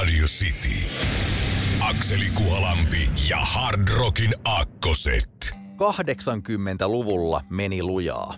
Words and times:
Radio 0.00 0.24
City. 0.24 0.74
Akseli 1.80 2.26
Kuhalampi 2.34 3.10
ja 3.30 3.36
Hard 3.36 3.88
Rockin 3.98 4.34
Akkoset. 4.44 5.54
80-luvulla 5.54 7.40
meni 7.50 7.82
lujaa. 7.82 8.34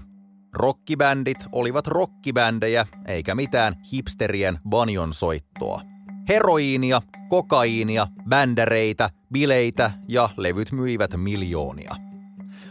Rockibändit 0.52 1.38
olivat 1.52 1.86
rockibändejä, 1.86 2.86
eikä 3.06 3.34
mitään 3.34 3.76
hipsterien 3.92 4.58
banjon 4.68 5.12
soittoa. 5.12 5.80
Heroiinia, 6.28 7.00
kokaiinia, 7.28 8.06
bändäreitä, 8.28 9.10
bileitä 9.32 9.90
ja 10.08 10.28
levyt 10.36 10.72
myivät 10.72 11.10
miljoonia. 11.16 11.96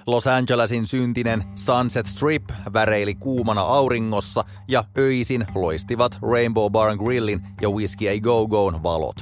Los 0.07 0.27
Angelesin 0.27 0.87
syntinen 0.87 1.43
Sunset 1.55 2.05
Strip 2.05 2.43
väreili 2.73 3.15
kuumana 3.15 3.61
auringossa 3.61 4.43
ja 4.67 4.83
öisin 4.97 5.45
loistivat 5.55 6.17
Rainbow 6.31 6.71
Bar 6.71 6.97
Grillin 6.97 7.41
ja 7.61 7.69
Whiskey 7.69 8.09
A 8.09 8.21
Go 8.21 8.47
Go'n 8.47 8.83
valot. 8.83 9.15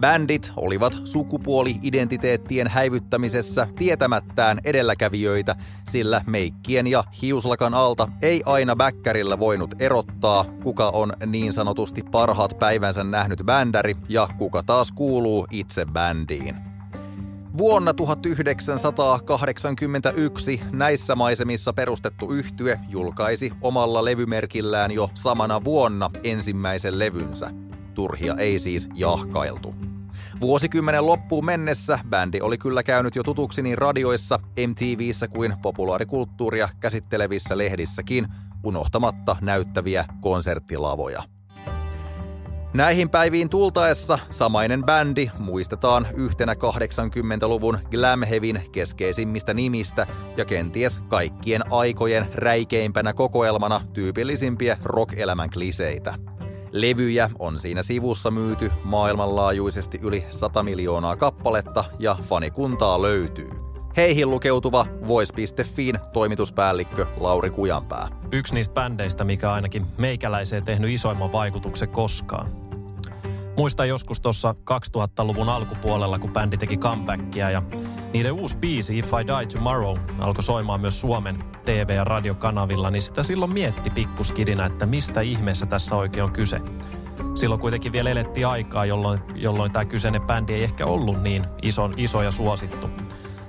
Bändit 0.00 0.52
olivat 0.56 1.00
sukupuoli-identiteettien 1.04 2.68
häivyttämisessä 2.68 3.66
tietämättään 3.78 4.58
edelläkävijöitä, 4.64 5.56
sillä 5.88 6.22
meikkien 6.26 6.86
ja 6.86 7.04
hiuslakan 7.22 7.74
alta 7.74 8.08
ei 8.22 8.42
aina 8.46 8.76
bäkkärillä 8.76 9.38
voinut 9.38 9.74
erottaa, 9.78 10.44
kuka 10.62 10.88
on 10.88 11.12
niin 11.26 11.52
sanotusti 11.52 12.02
parhaat 12.02 12.58
päivänsä 12.58 13.04
nähnyt 13.04 13.42
bändäri 13.44 13.96
ja 14.08 14.28
kuka 14.38 14.62
taas 14.62 14.92
kuuluu 14.92 15.46
itse 15.50 15.86
bändiin. 15.92 16.71
Vuonna 17.58 17.94
1981 17.94 20.62
näissä 20.72 21.14
maisemissa 21.14 21.72
perustettu 21.72 22.30
yhtye 22.30 22.80
julkaisi 22.88 23.52
omalla 23.60 24.04
levymerkillään 24.04 24.90
jo 24.90 25.08
samana 25.14 25.64
vuonna 25.64 26.10
ensimmäisen 26.24 26.98
levynsä. 26.98 27.50
Turhia 27.94 28.34
ei 28.38 28.58
siis 28.58 28.88
jahkailtu. 28.94 29.74
Vuosikymmenen 30.40 31.06
loppuun 31.06 31.44
mennessä 31.44 31.98
bändi 32.10 32.40
oli 32.40 32.58
kyllä 32.58 32.82
käynyt 32.82 33.16
jo 33.16 33.22
tutuksi 33.22 33.62
niin 33.62 33.78
radioissa, 33.78 34.38
MTVissä 34.68 35.28
kuin 35.28 35.54
populaarikulttuuria 35.62 36.68
käsittelevissä 36.80 37.58
lehdissäkin, 37.58 38.26
unohtamatta 38.64 39.36
näyttäviä 39.40 40.04
konserttilavoja. 40.20 41.22
Näihin 42.74 43.10
päiviin 43.10 43.48
tultaessa 43.48 44.18
samainen 44.30 44.84
bändi 44.84 45.30
muistetaan 45.38 46.06
yhtenä 46.16 46.54
80-luvun 46.54 47.78
glam 47.90 48.22
heavin 48.22 48.62
keskeisimmistä 48.72 49.54
nimistä 49.54 50.06
ja 50.36 50.44
kenties 50.44 50.98
kaikkien 51.08 51.72
aikojen 51.72 52.26
räikeimpänä 52.34 53.12
kokoelmana 53.12 53.80
tyypillisimpiä 53.92 54.78
rock-elämän 54.84 55.50
kliseitä. 55.50 56.14
Levyjä 56.70 57.30
on 57.38 57.58
siinä 57.58 57.82
sivussa 57.82 58.30
myyty 58.30 58.70
maailmanlaajuisesti 58.84 59.98
yli 60.02 60.24
100 60.30 60.62
miljoonaa 60.62 61.16
kappaletta 61.16 61.84
ja 61.98 62.16
fanikuntaa 62.22 63.02
löytyy. 63.02 63.50
Heihin 63.96 64.30
lukeutuva 64.30 64.86
Voice.fiin 65.08 65.98
toimituspäällikkö 66.12 67.06
Lauri 67.20 67.50
Kujanpää. 67.50 68.08
Yksi 68.32 68.54
niistä 68.54 68.74
bändeistä, 68.74 69.24
mikä 69.24 69.52
ainakin 69.52 69.86
meikäläiseen 69.98 70.64
tehnyt 70.64 70.90
isoimman 70.90 71.32
vaikutuksen 71.32 71.88
koskaan. 71.88 72.61
Muistan 73.56 73.88
joskus 73.88 74.20
tuossa 74.20 74.54
2000-luvun 74.70 75.48
alkupuolella, 75.48 76.18
kun 76.18 76.32
bändi 76.32 76.56
teki 76.56 76.76
comebackia 76.76 77.50
ja 77.50 77.62
niiden 78.12 78.32
uusi 78.32 78.56
biisi 78.56 78.98
If 78.98 79.06
I 79.06 79.26
Die 79.26 79.46
Tomorrow 79.46 79.98
alkoi 80.18 80.42
soimaan 80.42 80.80
myös 80.80 81.00
Suomen 81.00 81.38
TV- 81.64 81.90
ja 81.94 82.04
radiokanavilla, 82.04 82.90
niin 82.90 83.02
sitä 83.02 83.22
silloin 83.22 83.52
mietti 83.52 83.90
pikkuskidinä, 83.90 84.66
että 84.66 84.86
mistä 84.86 85.20
ihmeessä 85.20 85.66
tässä 85.66 85.96
oikein 85.96 86.24
on 86.24 86.32
kyse. 86.32 86.60
Silloin 87.34 87.60
kuitenkin 87.60 87.92
vielä 87.92 88.10
elettiin 88.10 88.46
aikaa, 88.46 88.86
jolloin, 88.86 89.20
jolloin 89.34 89.72
tämä 89.72 89.84
kyseinen 89.84 90.22
bändi 90.22 90.54
ei 90.54 90.64
ehkä 90.64 90.86
ollut 90.86 91.22
niin 91.22 91.44
ison, 91.62 91.94
iso 91.96 92.22
ja 92.22 92.30
suosittu 92.30 92.90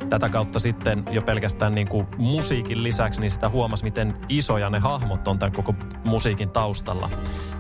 tätä 0.09 0.29
kautta 0.29 0.59
sitten 0.59 1.03
jo 1.11 1.21
pelkästään 1.21 1.75
niin 1.75 1.87
kuin 1.87 2.07
musiikin 2.17 2.83
lisäksi, 2.83 3.21
niin 3.21 3.31
sitä 3.31 3.49
huomasi, 3.49 3.83
miten 3.83 4.17
isoja 4.29 4.69
ne 4.69 4.79
hahmot 4.79 5.27
on 5.27 5.39
tämän 5.39 5.53
koko 5.53 5.73
musiikin 6.03 6.49
taustalla. 6.49 7.09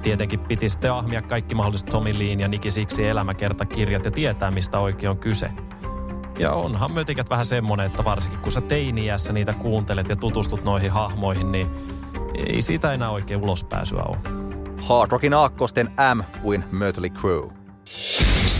Tietenkin 0.01 0.39
piti 0.39 0.69
sitten 0.69 0.91
ahmia 0.91 1.21
kaikki 1.21 1.55
mahdolliset 1.55 1.89
Tommy 1.89 2.19
Leen 2.19 2.39
ja 2.39 2.47
Niki 2.47 2.71
Siksi 2.71 3.07
elämäkertakirjat 3.07 4.05
ja 4.05 4.11
tietää, 4.11 4.51
mistä 4.51 4.79
oikein 4.79 5.09
on 5.09 5.17
kyse. 5.17 5.49
Ja 6.39 6.51
onhan 6.51 6.91
mötikät 6.91 7.29
vähän 7.29 7.45
semmonen, 7.45 7.85
että 7.85 8.03
varsinkin 8.03 8.39
kun 8.39 8.51
sä 8.51 8.61
teiniässä 8.61 9.33
niitä 9.33 9.53
kuuntelet 9.53 10.09
ja 10.09 10.15
tutustut 10.15 10.63
noihin 10.63 10.91
hahmoihin, 10.91 11.51
niin 11.51 11.67
ei 12.47 12.61
siitä 12.61 12.93
enää 12.93 13.09
oikein 13.09 13.41
ulospääsyä 13.41 14.03
ole. 14.07 14.17
Hard 14.81 15.11
Rockin 15.11 15.33
aakkosten 15.33 15.89
M 16.15 16.21
kuin 16.41 16.63
Mötley 16.71 17.09
Crue. 17.09 17.62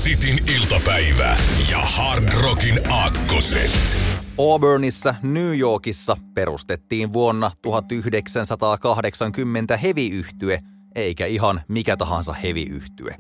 Sitin 0.03 0.44
iltapäivä 0.56 1.38
ja 1.72 1.78
Hard 1.78 2.34
Rockin 2.41 2.80
Akkoset. 2.90 3.97
Auburnissa, 4.38 5.16
New 5.22 5.59
Yorkissa 5.59 6.18
perustettiin 6.34 7.14
vuonna 7.14 7.52
1980 7.62 9.78
heviyhtye, 9.78 10.59
eikä 10.96 11.25
ihan 11.25 11.62
mikä 11.68 11.97
tahansa 11.97 12.34
heviyhtye. 12.34 13.16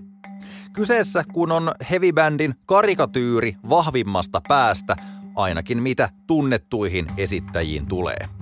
Kyseessä 0.73 1.23
kun 1.33 1.51
on 1.51 1.71
hevibändin 1.91 2.55
karikatyyri 2.65 3.55
vahvimmasta 3.69 4.41
päästä, 4.47 4.95
ainakin 5.35 5.83
mitä 5.83 6.09
tunnettuihin 6.27 7.05
esittäjiin 7.17 7.85
tulee– 7.85 8.27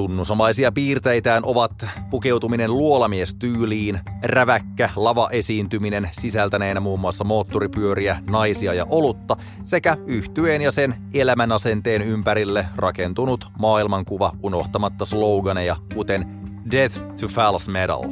Tunnusomaisia 0.00 0.72
piirteitään 0.72 1.42
ovat 1.44 1.86
pukeutuminen 2.10 2.70
luolamiestyyliin, 2.70 4.00
räväkkä 4.22 4.90
lava-esiintyminen 4.96 6.08
sisältäneenä 6.12 6.80
muun 6.80 7.00
muassa 7.00 7.24
moottoripyöriä, 7.24 8.22
naisia 8.30 8.74
ja 8.74 8.86
olutta 8.88 9.36
sekä 9.64 9.96
yhtyeen 10.06 10.62
ja 10.62 10.70
sen 10.70 10.94
elämänasenteen 11.14 12.02
ympärille 12.02 12.66
rakentunut 12.76 13.46
maailmankuva 13.58 14.32
unohtamatta 14.42 15.04
sloganeja 15.04 15.76
kuten 15.94 16.40
Death 16.70 17.00
to 17.20 17.28
False 17.28 17.70
Metal. 17.70 18.02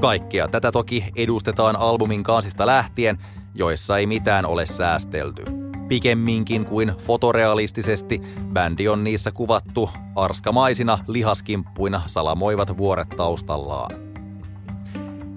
Kaikkea 0.00 0.48
tätä 0.48 0.72
toki 0.72 1.04
edustetaan 1.16 1.76
albumin 1.76 2.22
kansista 2.22 2.66
lähtien, 2.66 3.18
joissa 3.54 3.98
ei 3.98 4.06
mitään 4.06 4.46
ole 4.46 4.66
säästelty. 4.66 5.63
Pikemminkin 5.88 6.64
kuin 6.64 6.92
fotorealistisesti, 6.98 8.22
bändi 8.52 8.88
on 8.88 9.04
niissä 9.04 9.32
kuvattu 9.32 9.90
arskamaisina 10.16 10.98
lihaskimppuina 11.06 12.02
salamoivat 12.06 12.76
vuoret 12.76 13.08
taustallaan. 13.08 13.90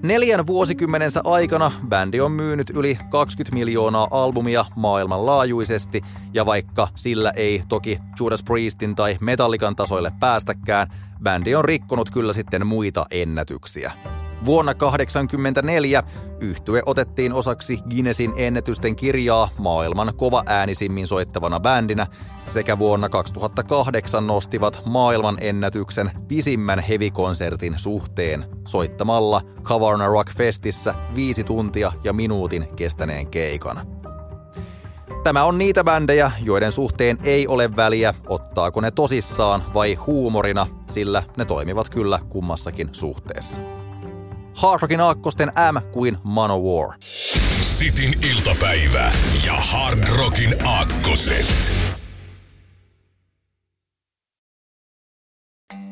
Neljän 0.04 0.48
vuosikymmenensä 0.48 1.22
aikana 1.24 1.72
bändi 1.88 2.22
on 2.22 2.32
myynyt 2.32 2.70
yli 2.70 2.98
20 3.10 3.54
miljoonaa 3.54 4.08
albumia 4.12 4.66
maailmanlaajuisesti, 4.76 6.02
ja 6.34 6.46
vaikka 6.46 6.88
sillä 6.96 7.32
ei 7.36 7.62
toki 7.70 8.00
Judas 8.20 8.44
Priestin 8.44 8.96
tai 8.96 9.18
Metallican 9.22 9.76
tasoille 9.76 10.12
päästäkään, 10.20 10.88
bändi 11.24 11.56
on 11.56 11.66
rikkonut 11.66 12.10
kyllä 12.12 12.34
sitten 12.34 12.68
muita 12.68 13.06
ennätyksiä. 13.12 13.92
Vuonna 14.46 14.74
1984 14.74 16.04
yhtye 16.42 16.82
otettiin 16.86 17.34
osaksi 17.34 17.80
Guinnessin 17.90 18.34
ennätysten 18.36 18.96
kirjaa 18.96 19.50
maailman 19.58 20.12
kova 20.16 20.44
äänisimmin 20.46 21.08
soittavana 21.08 21.60
bändinä 21.60 22.08
sekä 22.48 22.80
vuonna 22.80 23.10
2008 23.10 24.28
nostivat 24.28 24.82
maailman 24.86 25.38
ennätyksen 25.42 26.12
pisimmän 26.28 26.80
hevikonsertin 26.80 27.74
suhteen 27.78 28.46
soittamalla 28.68 29.42
Kavarna 29.64 30.08
Rock 30.08 30.32
Festissä 30.38 30.96
viisi 31.16 31.44
tuntia 31.44 31.92
ja 32.04 32.14
minuutin 32.14 32.68
kestäneen 32.76 33.30
keikan. 33.30 33.88
Tämä 35.24 35.44
on 35.44 35.58
niitä 35.58 35.84
bändejä, 35.84 36.32
joiden 36.44 36.72
suhteen 36.72 37.18
ei 37.24 37.48
ole 37.48 37.76
väliä, 37.76 38.14
ottaako 38.28 38.82
ne 38.82 38.92
tosissaan 38.92 39.64
vai 39.74 39.94
huumorina, 39.96 40.68
sillä 40.90 41.24
ne 41.38 41.46
toimivat 41.46 41.90
kyllä 41.90 42.20
kummassakin 42.30 42.90
suhteessa. 42.92 43.62
Hard 44.58 44.82
Rockin 44.82 45.02
aakkosten 45.02 45.52
M 45.72 45.92
kuin 45.92 46.18
Manowar. 46.24 46.94
Sitin 47.62 48.20
iltapäivä 48.32 49.12
ja 49.46 49.54
Hard 49.54 50.08
Rockin 50.18 50.68
aakkoset. 50.68 51.74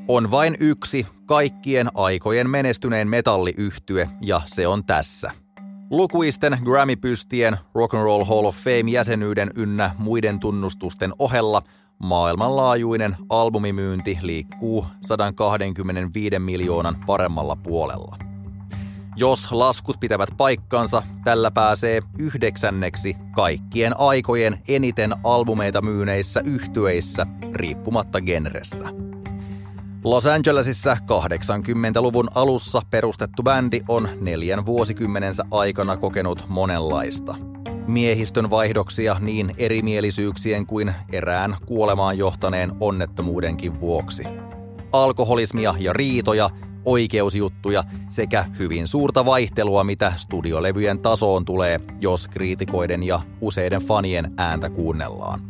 On 0.08 0.32
vain 0.32 0.58
yksi 0.60 1.08
kaikkien 1.26 1.90
aikojen 1.94 2.50
menestyneen 2.50 3.08
metalliyhtye 3.08 4.10
ja 4.22 4.42
se 4.46 4.68
on 4.68 4.86
tässä. 4.86 5.32
Lukuisten 5.90 6.58
Grammy-pystien, 6.64 7.58
Rock 7.76 7.94
and 7.94 8.04
Roll 8.04 8.24
Hall 8.24 8.46
of 8.46 8.56
Fame-jäsenyyden 8.56 9.52
ynnä 9.56 9.96
muiden 9.98 10.40
tunnustusten 10.40 11.14
ohella 11.20 11.62
maailmanlaajuinen 12.04 13.18
albumimyynti 13.30 14.20
liikkuu 14.22 14.86
125 15.02 16.40
miljoonan 16.40 16.96
paremmalla 17.06 17.56
puolella. 17.56 18.25
Jos 19.18 19.52
laskut 19.52 20.00
pitävät 20.00 20.30
paikkansa, 20.38 21.04
tällä 21.24 21.52
pääsee 21.52 22.02
yhdeksänneksi 22.20 23.16
kaikkien 23.32 24.00
aikojen 24.00 24.60
eniten 24.68 25.16
albumeita 25.24 25.82
myyneissä 25.82 26.42
yhtyeissä, 26.46 27.28
riippumatta 27.54 28.22
genrestä. 28.22 28.90
Los 30.04 30.26
Angelesissa 30.26 30.98
80-luvun 31.02 32.28
alussa 32.36 32.82
perustettu 32.90 33.44
bändi 33.44 33.82
on 33.88 34.10
neljän 34.22 34.66
vuosikymmenensä 34.66 35.44
aikana 35.52 35.98
kokenut 35.98 36.46
monenlaista. 36.48 37.36
Miehistön 37.88 38.50
vaihdoksia 38.50 39.18
niin 39.20 39.52
erimielisyyksien 39.58 40.66
kuin 40.66 40.96
erään 41.12 41.58
kuolemaan 41.66 42.18
johtaneen 42.18 42.72
onnettomuudenkin 42.80 43.80
vuoksi. 43.80 44.24
Alkoholismia 44.92 45.76
ja 45.80 45.94
riitoja, 45.94 46.50
oikeusjuttuja 46.86 47.84
sekä 48.10 48.46
hyvin 48.60 48.88
suurta 48.88 49.26
vaihtelua, 49.26 49.84
mitä 49.84 50.14
studiolevyjen 50.16 51.02
tasoon 51.02 51.46
tulee, 51.46 51.80
jos 52.02 52.28
kriitikoiden 52.28 53.04
ja 53.04 53.20
useiden 53.42 53.82
fanien 53.82 54.32
ääntä 54.38 54.70
kuunnellaan. 54.70 55.42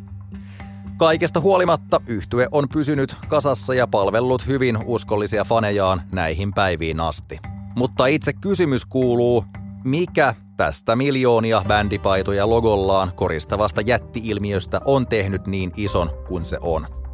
Kaikesta 0.97 1.39
huolimatta 1.39 2.01
yhtye 2.07 2.47
on 2.51 2.69
pysynyt 2.73 3.15
kasassa 3.27 3.73
ja 3.73 3.87
palvellut 3.87 4.47
hyvin 4.47 4.79
uskollisia 4.85 5.43
fanejaan 5.43 6.01
näihin 6.11 6.53
päiviin 6.53 6.99
asti. 6.99 7.39
Mutta 7.75 8.05
itse 8.05 8.33
kysymys 8.33 8.85
kuuluu, 8.85 9.45
mikä 9.83 10.35
tästä 10.57 10.95
miljoonia 10.95 11.63
bändipaitoja 11.67 12.49
logollaan 12.49 13.11
koristavasta 13.15 13.81
jätti-ilmiöstä 13.81 14.81
on 14.85 15.07
tehnyt 15.07 15.47
niin 15.47 15.71
ison 15.77 16.11
kuin 16.27 16.45
se 16.45 16.57
on? 16.61 17.04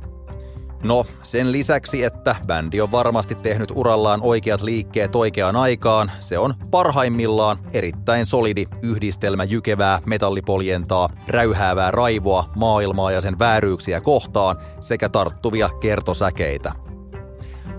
No, 0.84 1.06
sen 1.24 1.52
lisäksi, 1.52 2.04
että 2.04 2.36
bändi 2.48 2.82
on 2.82 2.92
varmasti 2.92 3.36
tehnyt 3.36 3.72
urallaan 3.76 4.20
oikeat 4.24 4.62
liikkeet 4.62 5.16
oikeaan 5.16 5.56
aikaan, 5.56 6.12
se 6.20 6.40
on 6.40 6.54
parhaimmillaan 6.72 7.60
erittäin 7.74 8.26
solidi 8.26 8.66
yhdistelmä 8.84 9.44
jykevää 9.44 10.00
metallipoljentaa, 10.06 11.10
räyhäävää 11.28 11.92
raivoa 11.92 12.50
maailmaa 12.56 13.12
ja 13.12 13.22
sen 13.22 13.40
vääryyksiä 13.40 14.02
kohtaan 14.02 14.56
sekä 14.80 15.10
tarttuvia 15.10 15.70
kertosäkeitä. 15.82 16.72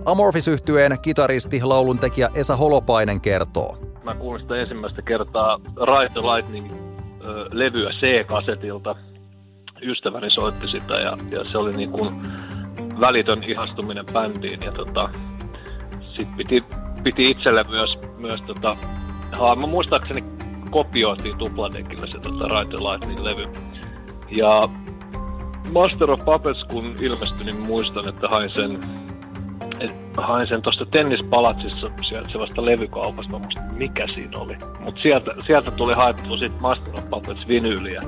amorphis 0.05 0.51
kitaristi, 1.03 1.63
lauluntekijä 1.63 2.31
Esa 2.35 2.57
Holopainen 2.57 3.21
kertoo. 3.21 3.77
Mä 4.05 4.15
kuulin 4.15 4.43
sitä 4.43 4.57
ensimmäistä 4.57 5.03
kertaa 5.03 5.61
Ride 5.65 6.13
the 6.13 6.21
Lightning-levyä 6.21 7.91
C-kasetilta. 8.01 8.97
Ystäväni 9.83 10.31
soitti 10.31 10.69
sitä 10.69 10.95
ja, 10.95 11.17
ja 11.31 11.45
se 11.45 11.59
oli 11.59 11.73
niin 11.73 11.91
kuin 11.91 12.15
välitön 13.01 13.43
ihastuminen 13.43 14.05
bändiin 14.13 14.61
ja 14.65 14.73
tota, 14.73 15.09
sit 16.17 16.29
piti, 16.37 16.65
piti 17.03 17.31
itselle 17.31 17.65
myös, 17.65 17.99
myös 18.19 18.43
tota, 18.43 18.77
haa, 19.39 19.57
mä 19.57 19.67
muistaakseni 19.67 20.25
kopioitiin 20.71 21.39
tupladekillä 21.39 22.07
se 22.07 22.19
tota, 22.19 22.45
Ride 22.49 22.77
Lightning 22.77 23.21
levy. 23.21 23.49
Ja 24.31 24.69
Master 25.73 26.11
of 26.11 26.25
Puppets 26.25 26.65
kun 26.65 26.95
ilmestyi, 27.01 27.45
niin 27.45 27.61
muistan, 27.61 28.09
että 28.09 28.29
hain 28.29 28.51
sen, 28.51 28.81
et, 29.81 29.95
hain 30.17 30.49
sen 30.49 30.63
tuosta 30.63 30.87
tennispalatsissa 30.87 31.91
sijaitsevasta 32.09 32.65
levykaupasta, 32.65 33.39
mä 33.39 33.47
mikä 33.73 34.07
siinä 34.07 34.39
oli. 34.39 34.57
Mutta 34.81 35.01
sieltä, 35.01 35.35
sieltä 35.47 35.71
tuli 35.71 35.95
haettu 35.95 36.37
sitten 36.37 36.63
Master 36.63 36.95
of 36.95 37.11
Puppets 37.11 37.49
vinyyliä 37.49 38.01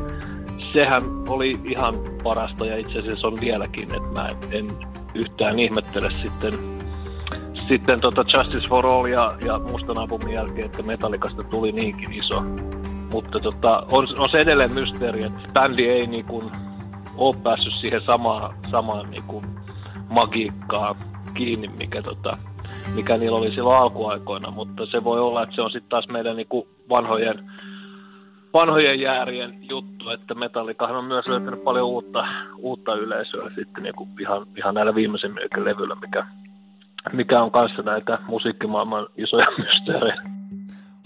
sehän 0.75 1.03
oli 1.29 1.53
ihan 1.65 1.95
parasta 2.23 2.67
ja 2.67 2.77
itse 2.77 2.99
asiassa 2.99 3.27
on 3.27 3.39
vieläkin, 3.41 3.83
että 3.83 4.21
mä 4.21 4.29
en 4.51 4.69
yhtään 5.15 5.59
ihmettele 5.59 6.11
sitten, 6.23 6.53
sitten 7.69 8.01
tota 8.01 8.25
Justice 8.35 8.69
for 8.69 8.87
All 8.87 9.07
ja, 9.07 9.37
ja 9.45 9.59
Mustan 9.59 9.99
albumin 9.99 10.35
jälkeen, 10.35 10.67
että 10.67 10.83
Metallicasta 10.83 11.43
tuli 11.43 11.73
niinkin 11.73 12.13
iso. 12.13 12.43
Mutta 13.11 13.39
tota, 13.39 13.87
on, 13.93 14.09
on 14.19 14.29
se 14.31 14.39
edelleen 14.39 14.75
mysteeri, 14.75 15.25
että 15.25 15.41
bändi 15.53 15.89
ei 15.89 16.07
niin 16.07 16.25
kuin 16.25 16.53
ole 17.17 17.37
päässyt 17.43 17.73
siihen 17.81 18.01
samaan, 18.07 18.55
samaan 18.71 19.11
niin 19.11 19.25
kuin 19.27 19.45
magiikkaan 20.09 20.97
kiinni, 21.35 21.69
mikä, 21.69 22.03
tota, 22.03 22.31
mikä 22.95 23.17
niillä 23.17 23.39
oli 23.39 23.55
silloin 23.55 23.83
alkuaikoina, 23.83 24.51
mutta 24.51 24.87
se 24.87 25.05
voi 25.05 25.21
olla, 25.21 25.43
että 25.43 25.55
se 25.55 25.63
on 25.63 25.71
sitten 25.71 25.89
taas 25.89 26.09
meidän 26.09 26.37
niin 26.37 26.49
kuin 26.49 26.69
vanhojen 26.89 27.35
vanhojen 28.55 29.01
jäärien 29.01 29.59
juttu, 29.71 30.11
että 30.11 30.35
Metallikahan 30.35 30.97
on 30.97 31.07
myös 31.07 31.27
löytänyt 31.27 31.65
paljon 31.65 31.87
uutta, 31.87 32.27
uutta 32.57 32.95
yleisöä 32.95 33.51
sitten 33.55 33.83
niin 33.83 33.95
kuin 33.95 34.11
ihan, 34.21 34.47
ihan 34.57 34.75
näillä 34.75 34.95
viimeisimmillä 34.95 35.65
levyillä, 35.65 35.95
mikä, 35.95 36.27
mikä 37.13 37.43
on 37.43 37.51
kanssa 37.51 37.83
näitä 37.83 38.19
musiikkimaailman 38.29 39.07
isoja 39.17 39.47
mysteerejä. 39.65 40.23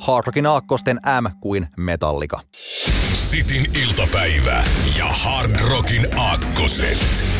Hard 0.06 0.26
Rockin 0.26 0.46
aakkosten 0.46 0.96
M 0.96 1.26
kuin 1.40 1.68
Metallika. 1.76 2.40
Sitin 2.52 3.64
iltapäivä 3.82 4.64
ja 4.98 5.04
Hard 5.24 5.50
Rockin 5.70 6.06
aakkoset. 6.18 7.37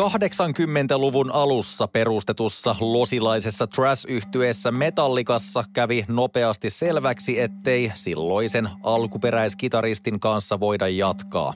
80-luvun 0.00 1.30
alussa 1.34 1.88
perustetussa 1.88 2.76
losilaisessa 2.80 3.66
trash-yhtyeessä 3.66 4.70
Metallikassa 4.70 5.64
kävi 5.72 6.04
nopeasti 6.08 6.70
selväksi, 6.70 7.40
ettei 7.40 7.92
silloisen 7.94 8.68
alkuperäiskitaristin 8.82 10.20
kanssa 10.20 10.60
voida 10.60 10.88
jatkaa. 10.88 11.54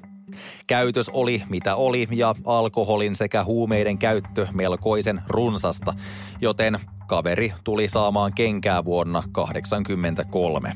Käytös 0.66 1.08
oli 1.08 1.42
mitä 1.48 1.76
oli 1.76 2.08
ja 2.10 2.34
alkoholin 2.44 3.16
sekä 3.16 3.44
huumeiden 3.44 3.98
käyttö 3.98 4.46
melkoisen 4.52 5.22
runsasta, 5.28 5.94
joten 6.40 6.80
kaveri 7.06 7.52
tuli 7.64 7.88
saamaan 7.88 8.32
kenkää 8.34 8.84
vuonna 8.84 9.22
1983. 9.32 10.74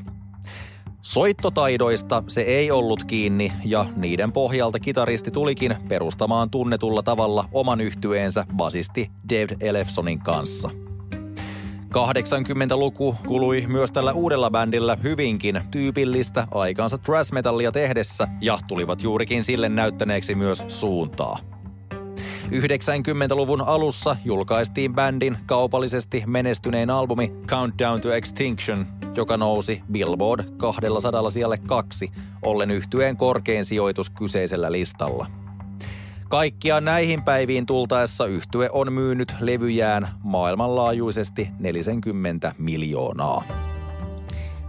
Soittotaidoista 1.01 2.23
se 2.27 2.41
ei 2.41 2.71
ollut 2.71 3.03
kiinni 3.03 3.51
ja 3.65 3.85
niiden 3.95 4.31
pohjalta 4.31 4.79
kitaristi 4.79 5.31
tulikin 5.31 5.75
perustamaan 5.89 6.49
tunnetulla 6.49 7.03
tavalla 7.03 7.45
oman 7.51 7.81
yhtyeensä 7.81 8.45
basisti 8.55 9.11
David 9.29 9.57
Elefsonin 9.61 10.19
kanssa. 10.19 10.69
80-luku 11.89 13.15
kului 13.27 13.65
myös 13.67 13.91
tällä 13.91 14.13
uudella 14.13 14.51
bändillä 14.51 14.97
hyvinkin 15.03 15.61
tyypillistä 15.71 16.47
aikaansa 16.51 16.97
thrash 16.97 17.33
metallia 17.33 17.71
tehdessä 17.71 18.27
ja 18.41 18.59
tulivat 18.67 19.03
juurikin 19.03 19.43
sille 19.43 19.69
näyttäneeksi 19.69 20.35
myös 20.35 20.63
suuntaa. 20.67 21.39
90-luvun 22.51 23.61
alussa 23.61 24.15
julkaistiin 24.25 24.93
bändin 24.93 25.37
kaupallisesti 25.45 26.23
menestynein 26.27 26.89
albumi 26.89 27.31
Countdown 27.47 28.01
to 28.01 28.13
Extinction, 28.13 28.98
joka 29.19 29.37
nousi 29.37 29.79
Billboard 29.91 30.43
200 30.57 31.29
sijalle 31.29 31.57
kaksi, 31.57 32.11
ollen 32.41 32.71
yhtyeen 32.71 33.17
korkein 33.17 33.65
sijoitus 33.65 34.09
kyseisellä 34.09 34.71
listalla. 34.71 35.27
Kaikkia 36.29 36.81
näihin 36.81 37.23
päiviin 37.23 37.65
tultaessa 37.65 38.25
yhtye 38.25 38.69
on 38.71 38.93
myynyt 38.93 39.35
levyjään 39.39 40.09
maailmanlaajuisesti 40.23 41.49
40 41.59 42.55
miljoonaa. 42.57 43.43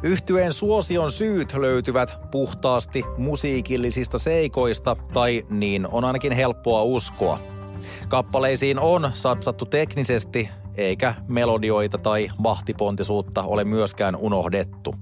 Yhtyeen 0.02 0.52
suosion 0.52 1.12
syyt 1.12 1.52
löytyvät 1.52 2.18
puhtaasti 2.30 3.04
musiikillisista 3.18 4.18
seikoista, 4.18 4.96
tai 5.12 5.42
niin 5.50 5.86
on 5.86 6.04
ainakin 6.04 6.32
helppoa 6.32 6.82
uskoa– 6.82 7.38
Kappaleisiin 8.08 8.78
on 8.78 9.10
satsattu 9.14 9.66
teknisesti, 9.66 10.48
eikä 10.80 11.14
melodioita 11.28 11.98
tai 11.98 12.28
mahtipontisuutta 12.38 13.42
ole 13.42 13.64
myöskään 13.64 14.16
unohdettu. 14.16 14.94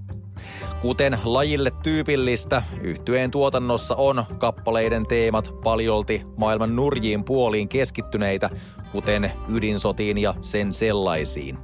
Kuten 0.80 1.18
lajille 1.24 1.70
tyypillistä, 1.82 2.62
yhtyeen 2.82 3.30
tuotannossa 3.30 3.94
on 3.96 4.24
kappaleiden 4.38 5.06
teemat 5.06 5.54
paljolti 5.64 6.22
maailman 6.36 6.76
nurjiin 6.76 7.24
puoliin 7.24 7.68
keskittyneitä, 7.68 8.50
kuten 8.92 9.32
ydinsotiin 9.48 10.18
ja 10.18 10.34
sen 10.42 10.72
sellaisiin. 10.72 11.58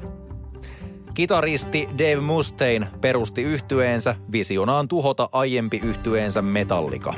Kitaristi 1.15 1.87
Dave 1.99 2.21
Mustaine 2.21 2.89
perusti 3.01 3.43
yhtyeensä 3.43 4.17
visionaan 4.33 4.89
tuhota 4.89 5.29
aiempi 5.33 5.81
yhtyeensä 5.85 6.43
Metallica. 6.43 7.15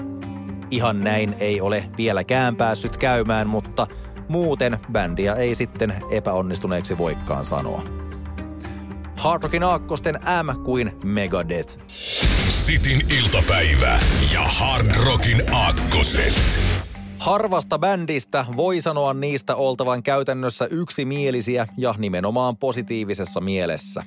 Ihan 0.70 1.00
näin 1.00 1.34
ei 1.38 1.60
ole 1.60 1.84
vieläkään 1.96 2.56
päässyt 2.56 2.96
käymään, 2.96 3.46
mutta 3.46 3.86
Muuten 4.28 4.78
bändiä 4.92 5.34
ei 5.34 5.54
sitten 5.54 5.94
epäonnistuneeksi 6.10 6.98
voikkaan 6.98 7.44
sanoa. 7.44 7.82
Hard 9.16 9.42
Rockin 9.42 9.62
aakkosten 9.62 10.14
M 10.14 10.64
kuin 10.64 10.92
Megadeth. 11.04 11.78
Sitin 12.48 13.00
iltapäivä 13.18 13.98
ja 14.32 14.40
Hard 14.40 14.86
Rockin 15.04 15.42
aakkoset. 15.52 16.60
Harvasta 17.18 17.78
bändistä 17.78 18.44
voi 18.56 18.80
sanoa 18.80 19.14
niistä 19.14 19.56
oltavan 19.56 20.02
käytännössä 20.02 20.66
yksimielisiä 20.70 21.66
ja 21.76 21.94
nimenomaan 21.98 22.56
positiivisessa 22.56 23.40
mielessä. 23.40 24.02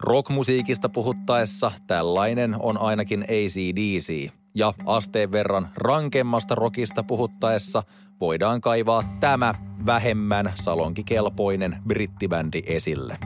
Rockmusiikista 0.00 0.88
puhuttaessa 0.88 1.72
tällainen 1.86 2.56
on 2.60 2.78
ainakin 2.78 3.22
ACDC, 3.22 4.32
ja 4.54 4.74
asteen 4.86 5.32
verran 5.32 5.68
rankemmasta 5.76 6.54
rockista 6.54 7.02
puhuttaessa 7.02 7.82
voidaan 8.20 8.60
kaivaa 8.60 9.02
tämä 9.20 9.54
vähemmän 9.86 10.52
salonkikelpoinen 10.54 11.82
brittibändi 11.86 12.62
esille. 12.66 13.18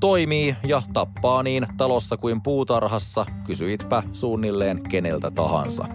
Toimii 0.00 0.56
ja 0.64 0.82
tappaa 0.92 1.42
niin 1.42 1.66
talossa 1.76 2.16
kuin 2.16 2.42
puutarhassa, 2.42 3.26
kysyitpä 3.44 4.02
suunnilleen 4.12 4.82
keneltä 4.88 5.30
tahansa. 5.30 5.86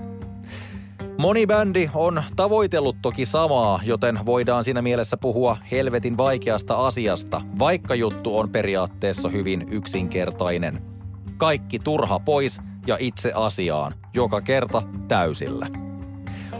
Moni 1.18 1.48
bändi 1.48 1.90
on 1.94 2.24
tavoitellut 2.36 2.96
toki 3.02 3.26
samaa, 3.26 3.80
joten 3.84 4.20
voidaan 4.26 4.64
siinä 4.64 4.82
mielessä 4.82 5.18
puhua 5.18 5.58
helvetin 5.72 6.18
vaikeasta 6.18 6.88
asiasta, 6.88 7.42
vaikka 7.60 7.96
juttu 7.96 8.38
on 8.38 8.50
periaatteessa 8.50 9.30
hyvin 9.30 9.66
yksinkertainen. 9.72 10.82
Kaikki 11.38 11.80
turha 11.80 12.20
pois 12.20 12.62
ja 12.88 12.98
itse 13.00 13.32
asiaan, 13.36 13.94
joka 14.18 14.42
kerta 14.42 14.84
täysillä. 15.08 15.68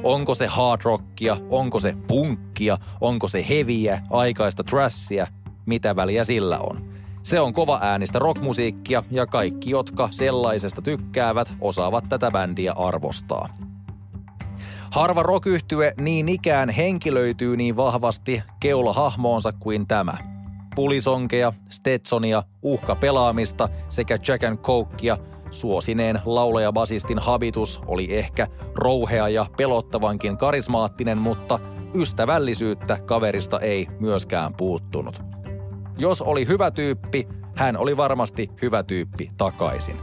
Onko 0.04 0.36
se 0.36 0.48
hard 0.48 0.82
rockia, 0.84 1.38
onko 1.50 1.80
se 1.80 1.96
punkkia, 2.08 2.78
onko 3.02 3.28
se 3.28 3.46
heviä, 3.50 4.02
aikaista 4.10 4.64
trashia, 4.64 5.28
mitä 5.66 5.96
väliä 5.96 6.24
sillä 6.24 6.60
on. 6.60 6.78
Se 7.24 7.40
on 7.40 7.54
kova 7.54 7.80
äänistä 7.82 8.20
rockmusiikkia 8.20 9.04
ja 9.12 9.26
kaikki, 9.26 9.70
jotka 9.70 10.08
sellaisesta 10.12 10.82
tykkäävät, 10.82 11.54
osaavat 11.62 12.04
tätä 12.10 12.32
bändiä 12.32 12.72
arvostaa. 12.72 13.50
Harva 14.92 15.24
rock 15.24 15.48
niin 16.02 16.30
ikään 16.30 16.70
henkilöityy 16.70 17.58
niin 17.58 17.76
vahvasti 17.76 18.44
keulahahmoonsa 18.60 19.52
kuin 19.52 19.88
tämä. 19.88 20.18
Pulisonkeja, 20.76 21.54
Stetsonia, 21.70 22.44
uhkapelaamista 22.62 23.70
sekä 23.88 24.18
Jack 24.28 24.44
and 24.44 24.58
Cokea 24.58 25.18
suosineen 25.52 26.22
laulaja-basistin 26.26 27.20
habitus 27.20 27.82
oli 27.88 28.08
ehkä 28.18 28.48
rouhea 28.76 29.30
ja 29.30 29.46
pelottavankin 29.58 30.38
karismaattinen, 30.38 31.18
mutta 31.18 31.60
ystävällisyyttä 31.96 33.00
kaverista 33.06 33.60
ei 33.60 33.88
myöskään 34.00 34.54
puuttunut. 34.54 35.20
Jos 35.98 36.22
oli 36.22 36.48
hyvä 36.48 36.72
tyyppi, 36.72 37.28
hän 37.56 37.78
oli 37.78 37.98
varmasti 37.98 38.50
hyvä 38.62 38.84
tyyppi 38.84 39.32
takaisin. 39.38 39.96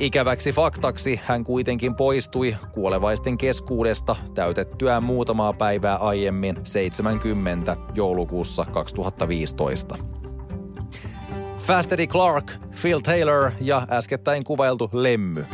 Ikäväksi 0.00 0.52
faktaksi 0.52 1.20
hän 1.24 1.44
kuitenkin 1.44 1.94
poistui 1.94 2.56
kuolevaisten 2.72 3.38
keskuudesta 3.38 4.16
täytettyään 4.34 5.02
muutamaa 5.02 5.52
päivää 5.52 5.96
aiemmin 5.96 6.56
70 6.64 7.76
joulukuussa 7.94 8.64
2015. 8.64 9.96
Fast 11.68 11.92
Eddie 11.92 12.06
Clark, 12.06 12.52
Phil 12.82 13.00
Taylor 13.00 13.50
ja 13.60 13.86
äskettäin 13.90 14.44
kuvailtu 14.44 14.90
Lemmy. 14.92 15.46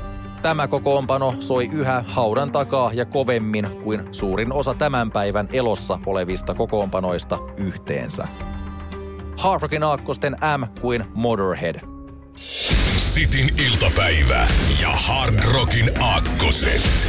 Tämä 0.42 0.68
kokoonpano 0.68 1.34
soi 1.40 1.70
yhä 1.72 2.04
haudan 2.06 2.52
takaa 2.52 2.90
ja 2.92 3.04
kovemmin 3.04 3.70
kuin 3.70 4.08
suurin 4.12 4.52
osa 4.52 4.74
tämän 4.74 5.10
päivän 5.10 5.48
elossa 5.52 5.98
olevista 6.06 6.54
kokoonpanoista 6.54 7.38
yhteensä. 7.56 8.28
Hard 9.36 9.62
Rockin 9.62 9.82
aakkosten 9.82 10.36
M 10.58 10.80
kuin 10.80 11.04
Motorhead– 11.14 11.80
Sitin 12.96 13.54
iltapäivä 13.66 14.48
ja 14.82 14.88
Hard 14.88 15.44
Rockin 15.52 15.90
aakkoset. 16.02 17.08